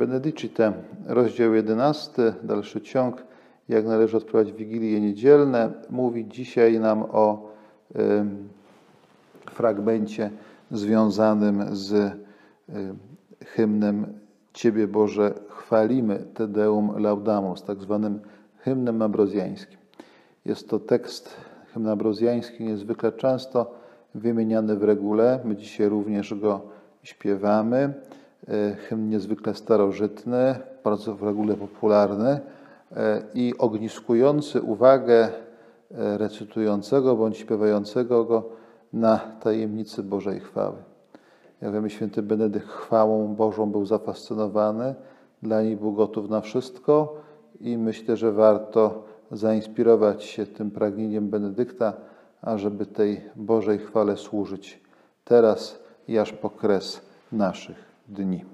[0.00, 0.72] Benedicite,
[1.06, 3.24] rozdział 11, dalszy ciąg,
[3.68, 7.50] jak należy odprawiać Wigilie Niedzielne, mówi dzisiaj nam o
[7.96, 8.24] y,
[9.50, 10.30] fragmencie
[10.70, 12.14] związanym z y,
[13.44, 14.06] hymnem
[14.52, 18.20] Ciebie Boże chwalimy, Te Deum Laudamus, tak zwanym
[18.58, 19.78] hymnem ambrozjańskim.
[20.44, 21.36] Jest to tekst
[21.74, 23.74] hymn ambrozjański niezwykle często
[24.14, 25.40] wymieniany w regule.
[25.44, 26.60] My dzisiaj również go
[27.02, 27.94] śpiewamy.
[28.48, 30.54] E, hymn niezwykle starożytny,
[30.84, 32.40] bardzo w regule popularny
[32.96, 35.28] e, i ogniskujący uwagę
[35.90, 38.48] e, recytującego bądź śpiewającego go
[38.92, 40.76] na tajemnicy Bożej chwały.
[41.60, 44.94] Jak wiemy, święty Benedykt chwałą Bożą był zafascynowany,
[45.42, 47.16] dla niej był gotów na wszystko
[47.60, 49.02] i myślę, że warto
[49.32, 51.92] zainspirować się tym pragnieniem Benedykta,
[52.42, 54.80] ażeby tej Bożej chwale służyć
[55.24, 57.00] teraz i aż po kres
[57.32, 58.44] naszych дні.